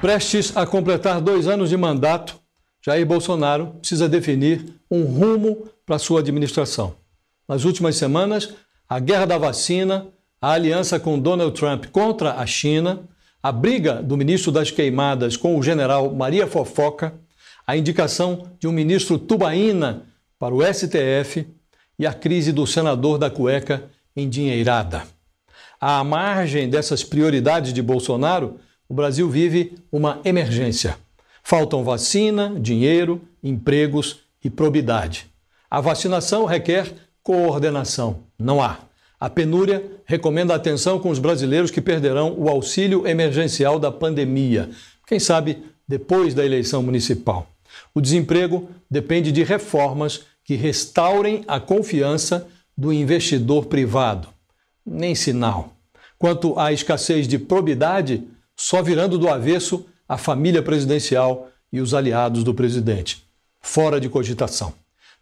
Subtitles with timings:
[0.00, 2.38] Prestes a completar dois anos de mandato,
[2.80, 6.94] Jair Bolsonaro precisa definir um rumo para sua administração.
[7.48, 8.54] Nas últimas semanas,
[8.88, 10.06] a guerra da vacina,
[10.40, 13.08] a aliança com Donald Trump contra a China,
[13.42, 17.14] a briga do ministro das Queimadas com o general Maria Fofoca,
[17.66, 20.04] a indicação de um ministro tubaína
[20.38, 21.44] para o STF
[21.98, 25.02] e a crise do senador da cueca endinheirada.
[25.80, 30.96] À margem dessas prioridades de Bolsonaro, o Brasil vive uma emergência.
[31.42, 35.26] Faltam vacina, dinheiro, empregos e probidade.
[35.70, 38.20] A vacinação requer coordenação.
[38.38, 38.78] Não há.
[39.20, 44.70] A penúria recomenda atenção com os brasileiros que perderão o auxílio emergencial da pandemia.
[45.06, 47.50] Quem sabe depois da eleição municipal.
[47.94, 52.46] O desemprego depende de reformas que restaurem a confiança
[52.76, 54.28] do investidor privado.
[54.86, 55.72] Nem sinal.
[56.18, 58.22] Quanto à escassez de probidade,
[58.58, 63.24] só virando do avesso a família presidencial e os aliados do presidente.
[63.60, 64.74] Fora de cogitação.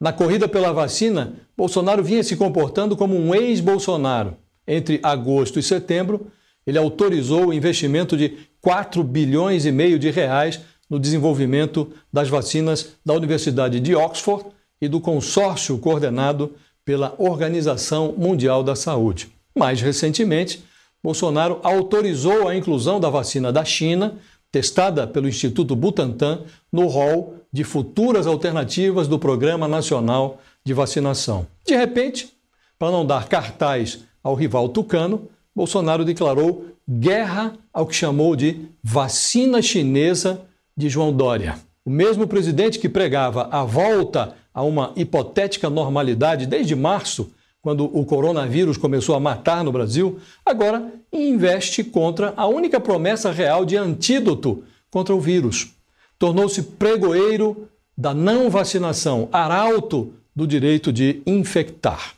[0.00, 4.36] Na corrida pela vacina, Bolsonaro vinha se comportando como um ex-Bolsonaro.
[4.66, 6.28] Entre agosto e setembro,
[6.64, 12.92] ele autorizou o investimento de 4 bilhões e meio de reais no desenvolvimento das vacinas
[13.04, 14.46] da Universidade de Oxford
[14.80, 16.52] e do consórcio coordenado
[16.84, 19.28] pela Organização Mundial da Saúde.
[19.56, 20.62] Mais recentemente,
[21.04, 24.14] Bolsonaro autorizou a inclusão da vacina da China,
[24.50, 31.46] testada pelo Instituto Butantan, no rol de futuras alternativas do Programa Nacional de Vacinação.
[31.62, 32.30] De repente,
[32.78, 39.60] para não dar cartaz ao rival tucano, Bolsonaro declarou guerra ao que chamou de vacina
[39.60, 40.40] chinesa
[40.74, 41.56] de João Dória.
[41.84, 47.30] O mesmo presidente que pregava a volta a uma hipotética normalidade desde março
[47.64, 53.64] quando o coronavírus começou a matar no Brasil, agora investe contra a única promessa real
[53.64, 55.70] de antídoto contra o vírus.
[56.18, 57.66] Tornou-se pregoeiro
[57.96, 62.16] da não vacinação, arauto do direito de infectar.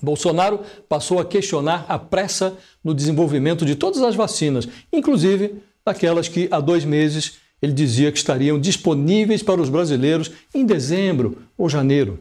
[0.00, 6.46] Bolsonaro passou a questionar a pressa no desenvolvimento de todas as vacinas, inclusive daquelas que
[6.52, 12.20] há dois meses ele dizia que estariam disponíveis para os brasileiros em dezembro ou janeiro.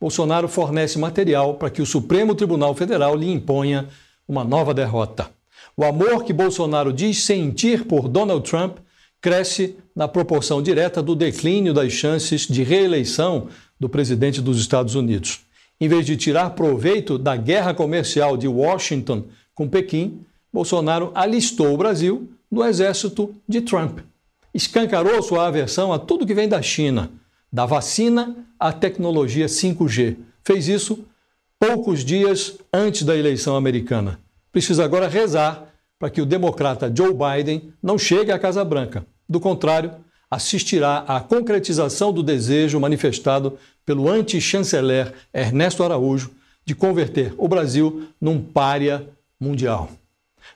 [0.00, 3.88] Bolsonaro fornece material para que o Supremo Tribunal Federal lhe imponha
[4.28, 5.28] uma nova derrota.
[5.76, 8.78] O amor que Bolsonaro diz sentir por Donald Trump
[9.20, 13.48] cresce na proporção direta do declínio das chances de reeleição
[13.78, 15.40] do presidente dos Estados Unidos.
[15.80, 20.20] Em vez de tirar proveito da guerra comercial de Washington com Pequim,
[20.52, 23.98] Bolsonaro alistou o Brasil no exército de Trump.
[24.54, 27.10] Escancarou sua aversão a tudo que vem da China
[27.52, 30.16] da vacina à tecnologia 5G.
[30.44, 31.04] Fez isso
[31.58, 34.20] poucos dias antes da eleição americana.
[34.52, 39.04] Precisa agora rezar para que o democrata Joe Biden não chegue à Casa Branca.
[39.28, 39.92] Do contrário,
[40.30, 46.30] assistirá à concretização do desejo manifestado pelo anti-chanceler Ernesto Araújo
[46.64, 49.08] de converter o Brasil num pária
[49.40, 49.90] mundial.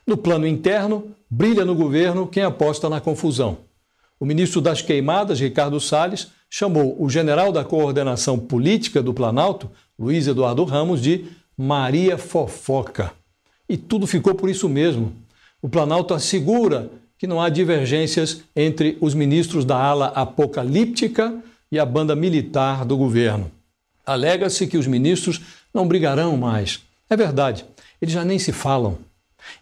[0.05, 3.57] No plano interno, brilha no governo quem aposta na confusão.
[4.19, 10.27] O ministro das Queimadas, Ricardo Salles, chamou o general da coordenação política do Planalto, Luiz
[10.27, 11.25] Eduardo Ramos, de
[11.57, 13.11] Maria Fofoca.
[13.67, 15.13] E tudo ficou por isso mesmo.
[15.61, 21.33] O Planalto assegura que não há divergências entre os ministros da ala apocalíptica
[21.71, 23.49] e a banda militar do governo.
[24.05, 25.41] Alega-se que os ministros
[25.73, 26.81] não brigarão mais.
[27.09, 27.65] É verdade,
[28.01, 28.97] eles já nem se falam.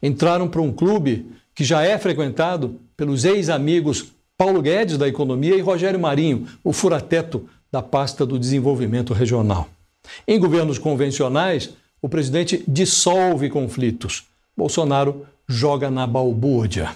[0.01, 4.07] Entraram para um clube que já é frequentado pelos ex-amigos
[4.41, 9.69] Paulo Guedes, da Economia, e Rogério Marinho, o furateto da pasta do Desenvolvimento Regional.
[10.27, 14.23] Em governos convencionais, o presidente dissolve conflitos.
[14.57, 16.89] Bolsonaro joga na balbúrdia.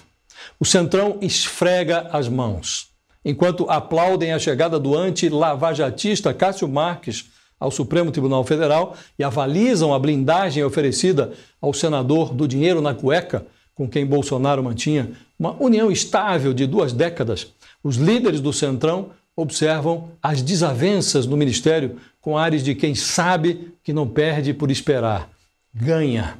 [0.58, 2.88] O Centrão esfrega as mãos.
[3.24, 7.26] Enquanto aplaudem a chegada do anti-lavajatista Cássio Marques
[7.60, 11.32] ao Supremo Tribunal Federal e avalizam a blindagem oferecida
[11.62, 13.46] ao senador do dinheiro na cueca,
[13.76, 17.46] com quem Bolsonaro mantinha uma união estável de duas décadas,
[17.84, 23.92] os líderes do Centrão observam as desavenças no ministério com ares de quem sabe que
[23.92, 25.28] não perde por esperar,
[25.72, 26.38] ganha.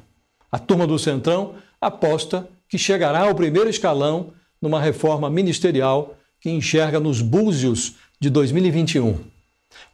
[0.51, 6.99] A turma do Centrão aposta que chegará ao primeiro escalão numa reforma ministerial que enxerga
[6.99, 9.15] nos búzios de 2021.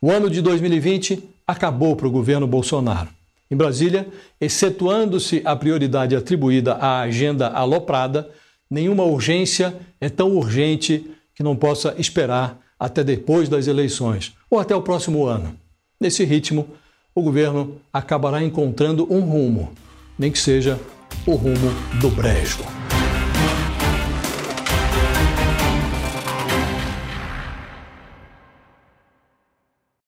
[0.02, 3.10] O ano de 2020 acabou para o governo Bolsonaro.
[3.54, 4.08] Em Brasília,
[4.42, 8.28] excetuando-se a prioridade atribuída à agenda aloprada,
[8.68, 11.06] nenhuma urgência é tão urgente
[11.36, 15.56] que não possa esperar até depois das eleições ou até o próximo ano.
[16.02, 16.68] Nesse ritmo,
[17.14, 19.72] o governo acabará encontrando um rumo,
[20.18, 20.80] nem que seja
[21.24, 21.70] o rumo
[22.02, 22.58] do brejo.